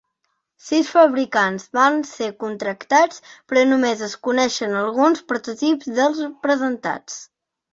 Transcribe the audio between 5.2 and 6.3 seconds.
prototips dels